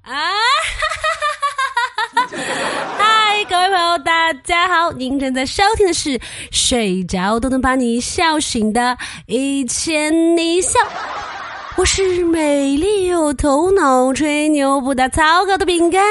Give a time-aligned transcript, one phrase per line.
[0.00, 0.32] 啊！
[2.96, 4.90] 嗨，各位朋友，大家好！
[4.92, 6.18] 您正在收听的是
[6.50, 8.80] 睡着都能把你笑醒的
[9.26, 10.80] 《一千你笑》，
[11.76, 16.02] 我是美丽有头脑、吹牛不打草稿的饼干。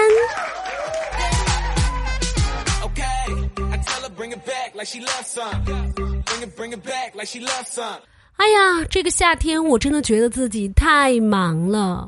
[8.38, 12.08] 哎呀，这个夏天我真的觉得自己太忙了。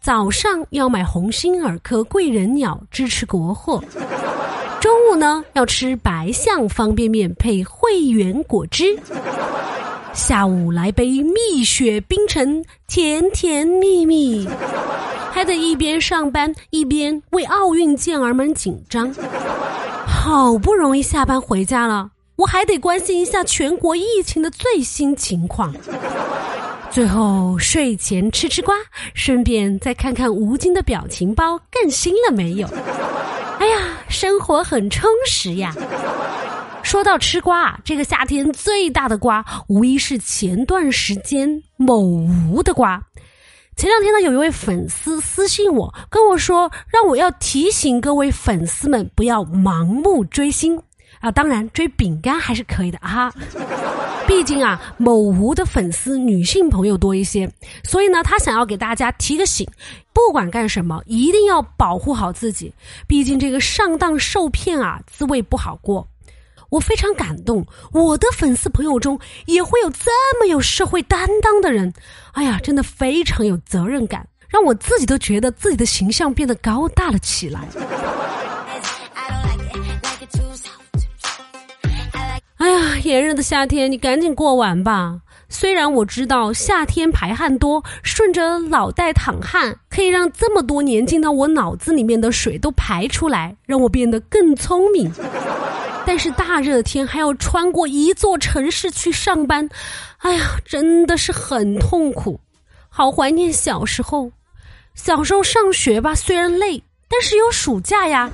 [0.00, 3.82] 早上要买鸿星尔克贵人鸟支持国货，
[4.80, 8.96] 中午呢要吃白象方便面配汇源果汁，
[10.12, 14.48] 下午来杯蜜雪冰城甜甜蜜蜜，
[15.32, 19.12] 还得一边上班一边为奥运健儿们紧张。
[20.06, 22.10] 好不容易下班回家了。
[22.36, 25.74] 我还得关心一下全国疫情的最新情况，
[26.90, 28.74] 最后睡前吃吃瓜，
[29.14, 32.66] 顺便再看看吴京的表情包更新了没有。
[33.58, 33.76] 哎呀，
[34.08, 35.74] 生活很充实呀！
[36.82, 43.02] 说到吃瓜，这个夏天最大的瓜，无疑是前段时间某吴的瓜。
[43.76, 50.80] 前两天呢，有一位粉丝私信我，跟我说让我要提醒各位粉丝们不要盲目追星。
[51.20, 53.32] 啊，当然追饼干还是可以的啊，
[54.28, 57.50] 毕竟啊，某吴的粉丝女性朋友多一些，
[57.82, 59.66] 所以呢，他想要给大家提个醒，
[60.12, 62.70] 不管干什么，一定要保护好自己，
[63.06, 66.06] 毕竟这个上当受骗啊，滋味不好过。
[66.68, 71.94] 我非常感动，我的粉丝朋友中也会有这么有社会担当的人，
[72.32, 77.66] 哎呀，真的非常有责任感，让我自己都觉得自己的形象变得高大了起来。
[83.08, 85.20] 炎热的夏天，你赶紧过完吧。
[85.48, 95.10] 虽然我知道夏天排汗多，顺着脑袋淌汗可以让这么多年进到我脑子里面的水都排出来，让我变得更聪明。
[96.04, 99.68] 但是大热天还要穿过一座城市去上班，
[100.18, 102.38] 哎呀，真的是很痛苦。
[102.90, 104.30] 好怀念小时候，
[104.94, 108.30] 小时候上学吧，虽然累，但是有暑假呀。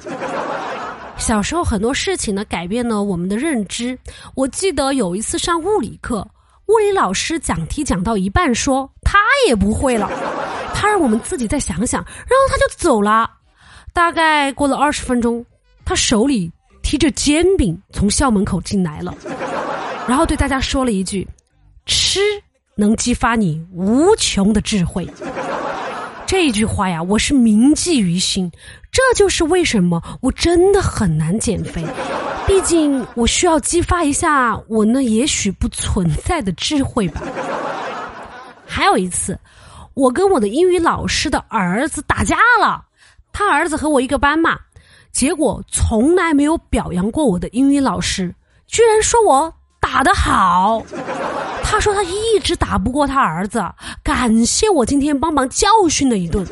[1.17, 3.99] 小时候很多事情呢，改变了我们的认知。
[4.35, 6.27] 我记得有一次上物理课，
[6.67, 10.11] 物理老师讲题讲到一半，说他也不会了，
[10.75, 13.31] 他让我们自己再想想，然后他就走了。
[13.93, 15.45] 大概过了二十分钟，
[15.85, 16.51] 他手里
[16.83, 19.15] 提着煎饼从校门口进来了，
[20.07, 21.27] 然后对大家说了一句
[21.87, 22.21] ：“吃
[22.75, 25.09] 能激发你无穷的智慧。”
[26.37, 28.51] 这句话呀，我是铭记于心。
[28.91, 31.87] 这就是为什么我真的很难减肥，
[32.45, 37.23] 毕竟我需要激发一下我那也许不存在的智慧吧。
[38.67, 39.39] 还有一次，
[39.95, 42.85] 我跟我的英语老师的儿子打架了，
[43.33, 44.59] 他儿子和我一个班嘛，
[45.13, 48.35] 结果从来没有表扬过我的英语老师，
[48.67, 50.83] 居然说我打得好。
[51.75, 53.61] 他说他一直打不过他儿子，
[54.01, 56.47] 感谢我今天帮忙教训了一顿。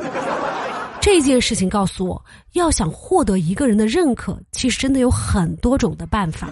[0.99, 6.49] 这件事情告诉我，要想获得一个人的认可，其实真的有很多种的办法。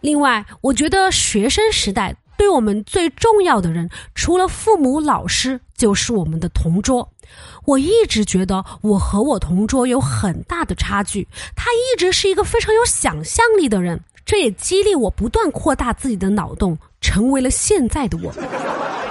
[0.00, 7.08] 另外，我觉得学生时代对我们最重要的人，除了父母、老师，就是我们的同桌。
[7.66, 14.02] 我一直觉得我和我同桌有很大的差距，他一直是一个非常有想象力的人。
[14.30, 18.32] 这也激励我不断扩大自己的脑洞，成为了现在的我。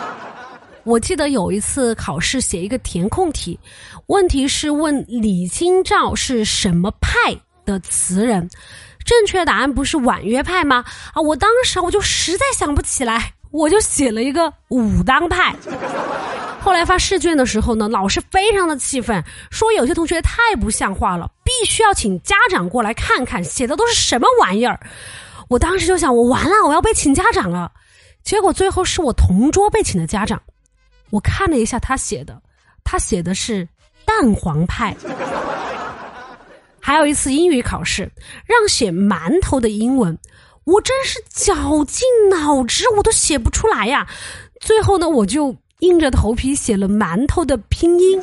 [0.85, 3.59] 我记得有一次考试写一个填空题，
[4.05, 8.49] 问题是问李清照是什么派的词人，
[9.03, 10.85] 正确答案不是婉约派吗？
[11.13, 15.53] 啊，我当时我就实在想不起来，我就写了一个武当派。
[16.61, 19.21] 后来发试卷的时候呢，老师非常的气愤，
[19.51, 21.29] 说有些同学太不像话了，
[21.59, 24.79] 必须要请家长过来看看写的都是什么玩意儿。
[25.49, 27.71] 我当时就想，我完了，我要被请家长了。
[28.23, 30.41] 结果最后是我同桌被请的家长。
[31.09, 32.41] 我看了一下他写的，
[32.83, 33.67] 他写的是
[34.05, 34.95] 蛋黄派。
[36.79, 38.09] 还有一次英语考试，
[38.45, 40.17] 让写馒头的英文，
[40.63, 44.07] 我真是绞尽脑汁，我都写不出来呀。
[44.61, 45.55] 最后呢，我就。
[45.79, 48.21] 硬着头皮写了馒头的拼音，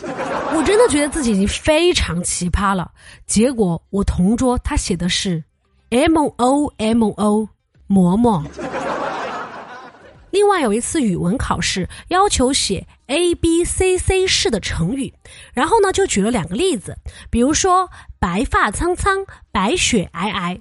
[0.54, 2.90] 我真的觉得自己已经非常奇葩了。
[3.26, 5.42] 结果我同桌他写的是
[5.88, 7.48] M O M O
[7.86, 8.44] 馍馍。
[10.30, 15.14] 另外有一次语文考试要求写 A B C C 式的成语，
[15.54, 16.94] 然后呢就举了两个例子，
[17.30, 17.88] 比如说
[18.18, 20.60] 白发苍苍、白雪皑皑，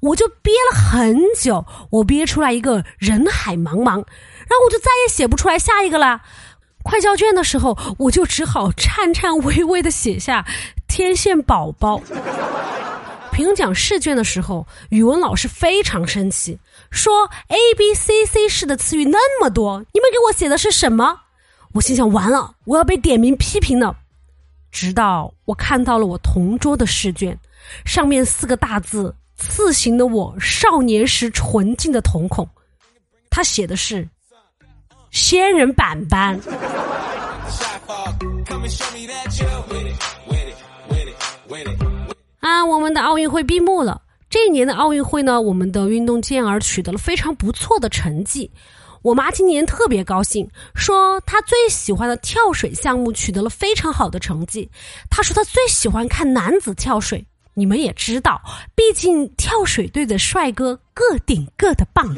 [0.00, 4.04] 我就憋了很久，我憋出来一个人海茫茫。
[4.48, 6.20] 然后我就再也写不出来下一个了，
[6.82, 10.46] 快交卷的时候，我就只好颤颤巍巍的写下
[10.88, 12.00] “天线宝宝”。
[13.32, 16.58] 评讲试卷的时候，语文老师非常生气，
[16.90, 21.20] 说 “A B C C” 式的词语那么多，你们给我写的是什么？
[21.72, 23.96] 我心想，完了，我要被点名批评了。
[24.70, 27.38] 直到我看到了我同桌的试卷，
[27.86, 32.46] 上面四个大字刺醒了我少年时纯净的瞳孔。
[33.30, 34.06] 他写的是
[35.12, 36.40] “仙人板板”。
[42.40, 44.02] 啊，我们的奥运会闭幕了。
[44.28, 48.50] 这一年的奥运会呢，我们的运动健儿取得了非常不错的成绩。
[49.02, 54.70] 我妈今年特别高兴，说她最喜欢的跳水项目取得了非常好的成绩。
[55.10, 57.26] 她说她最喜欢看男子跳水。
[57.54, 58.40] 你们也知道，
[58.74, 62.16] 毕竟跳水队的帅哥个顶个的棒，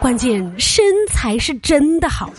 [0.00, 2.30] 关键身材是真的好。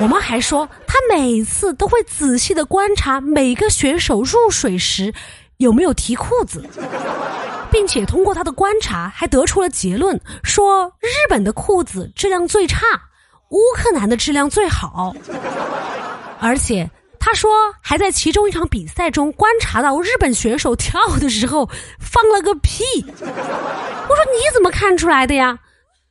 [0.00, 5.12] 我妈还说，他每次都会仔细的观察每个选手入水时。
[5.58, 6.68] 有没有提裤子，
[7.70, 12.84] 并且通过他的观察，还得出了结论，说日本的裤子质量最差，
[13.48, 15.16] 乌克兰的质量最好。
[16.38, 16.90] 而且
[17.26, 17.50] 他说
[17.80, 21.68] 还在其中一场比赛中观察到日本选手跳的时候
[21.98, 22.84] 放了个屁。
[23.04, 25.58] 我说你怎么看出来的呀？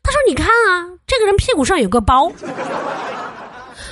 [0.04, 2.30] 他说你看啊，这个人屁股上有个包。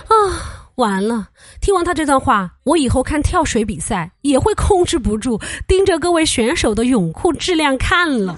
[0.10, 0.50] 啊。
[0.76, 1.28] 完了！
[1.62, 8.36] 听完他这段话，我以后看跳水比赛也会控制不住盯着各位选手的泳裤质量看了。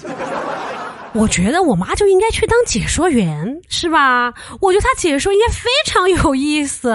[1.13, 4.33] 我觉得我妈就应该去当解说员，是吧？
[4.59, 6.93] 我觉得她解说应该非常有意思。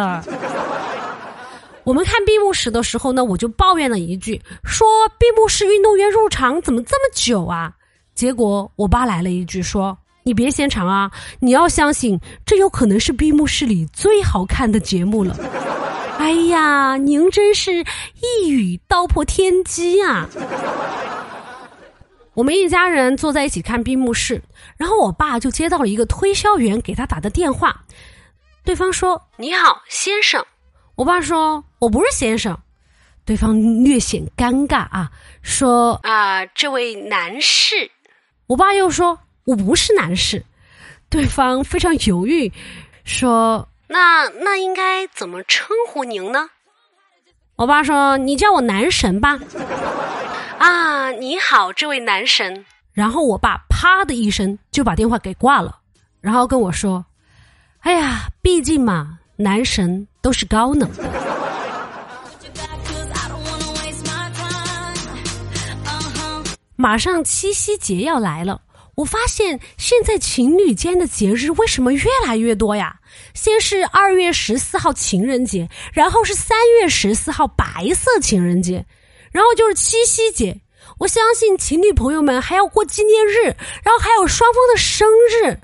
[1.85, 4.87] 我们看闭幕式的时候呢，我就抱怨了一句，说
[5.19, 7.73] 闭幕式运动员入场怎么这么久啊？
[8.15, 9.97] 结果我爸来了一句说。
[10.23, 11.11] 你别嫌长啊！
[11.41, 15.35] 你要相信，这有可能是闭幕式里最好看的节目了。
[16.21, 17.82] 哎呀，您真是
[18.43, 20.29] 一语道破天机啊！
[22.35, 24.41] 我们一家人坐在一起看闭幕式，
[24.77, 27.82] 然后我爸就接到了一个推销员给他打的电话，
[28.62, 30.44] 对方说：“你好，先生。”
[31.00, 32.58] 我爸说：“我不是先生。”
[33.25, 35.11] 对方略显尴尬啊，
[35.41, 37.91] 说：“啊，这位男士。”
[38.49, 39.19] 我爸又说。
[39.44, 40.44] 我不是男士，
[41.08, 42.52] 对方非常犹豫，
[43.02, 46.50] 说：“那那应该怎么称呼您呢？”
[47.56, 49.41] 我爸说：“你叫我男神吧。”
[50.61, 52.67] 啊，你好，这位男神。
[52.93, 55.79] 然后我爸啪的一声就把电话给挂了，
[56.20, 57.06] 然后跟我说
[57.81, 61.05] ：“哎呀，毕竟嘛，男神都是高冷的。”
[66.76, 68.62] 马上七夕节要来了。
[68.96, 73.00] 我发现现在情侣间的节日为什么越来越多呀？
[73.32, 77.64] 先是二月十四号情人节，然后是三月十四号白
[77.94, 78.84] 色情人节，
[79.31, 80.61] 然后就是七夕节。
[80.99, 83.44] 我相信情侣朋友们还要过纪念日，
[83.82, 85.58] 然后还有双方的生日。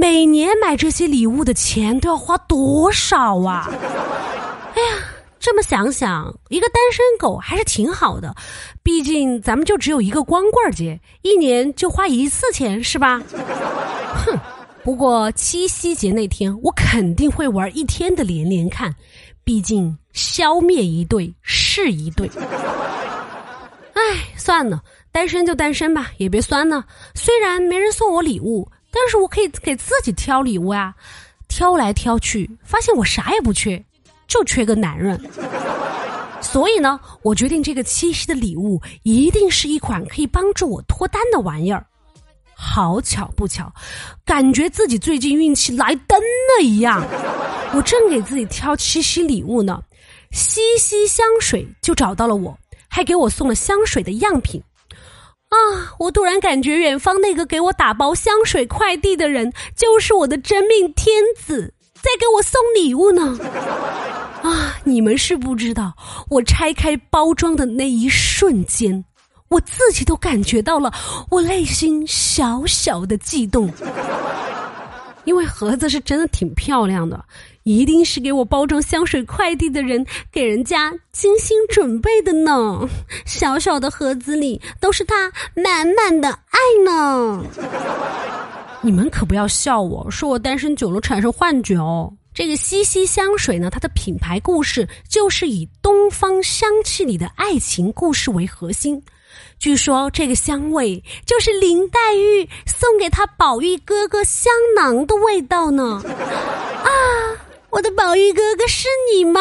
[0.00, 3.68] 每年买这些礼物的钱都要花多少啊？
[4.74, 5.04] 哎呀！
[5.38, 8.34] 这么想想，一个单身狗还是挺好的，
[8.82, 13.20] 毕竟咱们就只有一个光棍节，一年就花一次钱，是吧？
[14.24, 14.38] 哼！
[14.82, 18.94] 不过七夕节那天，我肯定会玩一天的连连看，
[19.44, 22.26] 毕竟消灭一对是一对。
[23.92, 24.00] 哎，
[24.34, 24.80] 算了，
[25.12, 26.86] 单身就单身吧，也别酸了。
[27.14, 30.94] 虽然没人送我礼物，但是我可以给自己挑礼物啊，
[31.48, 33.84] 挑来挑去，发现我啥也不缺。
[34.28, 35.20] 就缺个男人，
[36.40, 41.84] 所以呢，我决定这个七夕的礼物一定是一款可以帮助我脱单的玩意儿。
[42.54, 43.72] 好巧不巧，
[44.24, 47.04] 感觉自己最近运气来登了一样。
[47.74, 49.82] 我正给自己挑七夕礼物呢，
[50.30, 52.56] 西溪香水就找到了我，
[52.88, 54.62] 还给我送了香水的样品。
[55.50, 55.94] 啊！
[55.98, 63.38] 我突然感觉远方那个给我打包香水快递的人，就是我的真命天子，在给我送礼物呢。
[64.42, 64.76] 啊！
[64.84, 65.92] 你们是不知道，
[66.30, 69.04] 我拆开包装的那一瞬间，
[69.48, 70.90] 我自己都感觉到了
[71.28, 73.70] 我内心小小的悸动，
[75.24, 77.22] 因为盒子是真的挺漂亮的，
[77.70, 82.88] 一定是给我包装香水快递的人给人家精心准备的呢。
[83.24, 87.44] 小小的盒子里都是他满满的爱呢。
[88.82, 92.12] 你们可不要笑我，说我单身久了产生幻觉哦。
[92.34, 99.02] 这个西西香水呢，它的品牌故事就是以东方香气里的爱情故事为核心。
[99.58, 106.02] 据说这个香味就是林黛玉送给她宝玉哥哥香囊的味道呢。
[106.04, 106.88] 啊，
[107.70, 109.40] 我的宝玉哥哥是你吗？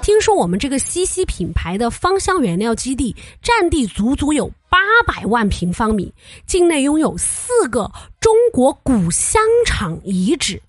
[0.00, 6.12] 听说我们这个西西品牌的芳香原料基地占地足足有八百万平方米，
[6.46, 10.60] 境内拥有四个中国古香厂遗址，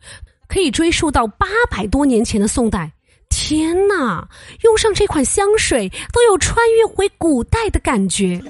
[0.48, 2.92] 可以追溯到八百多年前的宋代。
[3.30, 4.27] 天哪，
[4.63, 8.42] 用上这款香水都有穿越回古代的感觉。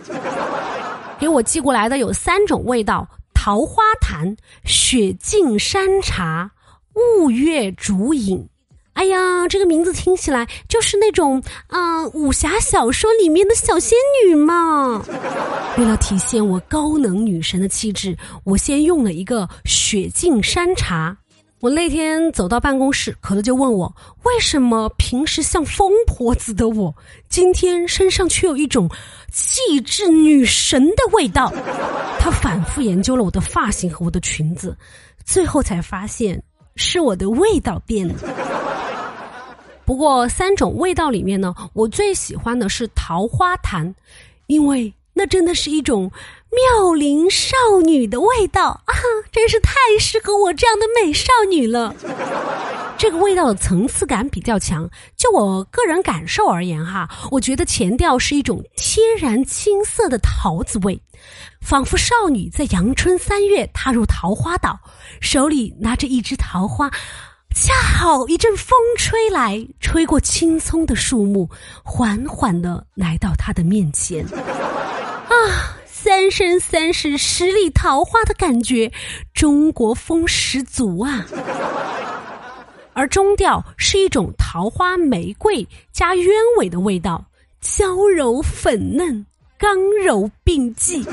[1.19, 6.51] 给我寄过来的有三种味道：桃花潭、雪净山茶、
[6.95, 8.47] 雾月竹影。
[8.93, 15.03] 哎呀，这个名字听起来就是那种啊武侠小说里面的小仙女嘛。
[15.77, 21.17] 为了体现我高能女神的气质，我先用了一个雪净山茶。
[21.59, 26.95] 我那天走到办公室，可乐就问我为什么平时像疯婆子的我，
[27.27, 28.89] 今天身上却有一种
[29.31, 31.51] 气质女神的味道。
[32.19, 34.77] 他反复研究了我的发型和我的裙子，
[35.25, 36.41] 最后才发现
[36.75, 38.15] 是我的味道变了。
[39.85, 43.93] 不过三种味道里面呢，我最喜欢的是桃花潭，
[44.47, 46.11] 因为那真的是一种
[46.51, 47.55] 妙龄少
[47.85, 48.93] 女的味道啊，
[49.31, 51.95] 真是太适合我这样的美少女了。
[52.97, 61.01] 这个味道的层次感比较强，就我个人感受而言哈，我觉得前调是一种天然青涩的桃子味，
[61.61, 64.77] 仿佛少女在阳春三月踏入桃花岛，
[65.21, 66.91] 手里拿着一支桃花。
[67.53, 71.49] 恰好一阵风吹来，吹过青葱的树木，
[71.83, 74.25] 缓缓的来到她的面前。
[75.85, 78.91] 三生三世十里桃花的感觉，
[79.33, 81.25] 中国风十足啊！
[82.93, 87.25] 而中调是一种桃花玫瑰加鸢尾的味道，
[87.59, 89.25] 娇柔粉嫩，
[89.57, 91.03] 刚柔并济。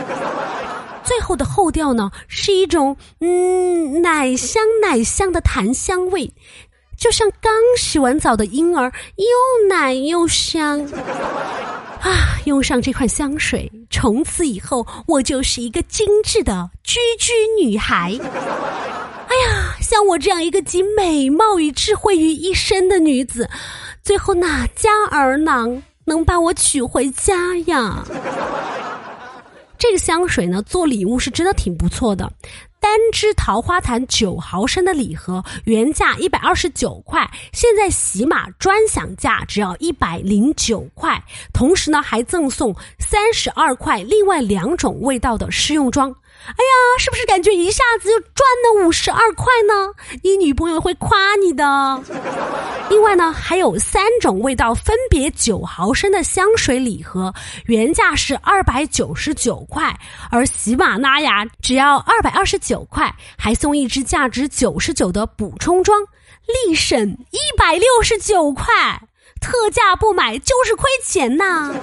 [1.02, 6.32] 最后的后调呢，是一种嗯奶香奶香的檀香味，
[7.02, 8.84] 就像刚洗完澡的婴儿，
[9.16, 10.80] 又奶又香。
[12.00, 18.16] 啊，用上这款香水，从此以后我就是一个精致的居居女孩。
[18.22, 23.50] 哎呀，像我这样一个集美貌与智慧于一身的女子，
[24.04, 28.04] 最后哪家儿郎能把我娶回家呀？
[29.76, 32.32] 这个香水呢，做礼物是真的挺不错的。
[32.82, 41.22] 单支桃花潭九毫升的礼盒，原价一百二十九块，现在喜马专享价只要一百零九块。
[41.52, 46.12] 同时呢，还赠送三十二块另外两种味道的试用装。
[46.44, 49.92] 哎呀，是不是感觉一下子就赚了五十二块呢？
[50.22, 52.02] 你女朋友会夸你的。
[52.90, 57.32] 另外呢，还有三种味道，分别九毫升的香水礼盒，
[57.66, 59.98] 原价是二百九十九块，
[60.30, 65.98] 而喜马拉雅只要二百二十九块，还送一支价值九十九的补充装，
[66.66, 69.00] 立省一百六十九块。
[69.42, 71.74] 特价不买就是亏钱呐！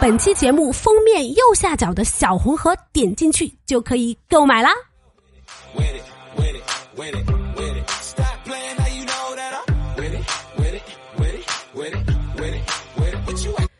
[0.00, 4.70] 本期节目封面右下角的小红盒，点进去就可以购买啦。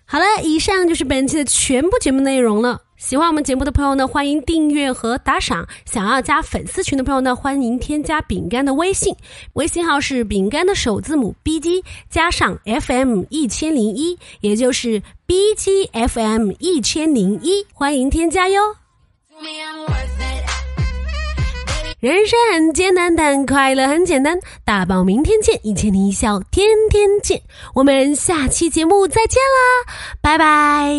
[0.06, 2.80] 好了，以上就是本期的全部节目内容了。
[3.10, 5.66] 喜欢我们节目的朋友呢，欢迎订阅和打赏。
[5.84, 9.12] 想要加粉丝群的朋友呢，欢迎添加饼干的微信，
[9.54, 18.60] 微信号是饼干的首字母 B G 加上 F M 一千零一，也就是 B G F M 一千零一，欢迎添加哟。
[21.98, 24.38] 人生很艰难，但快乐很简单。
[24.64, 25.58] 大宝，明天见！
[25.64, 27.42] 一千零一笑，天天见。
[27.74, 30.94] 我们下期节目再见啦，拜拜。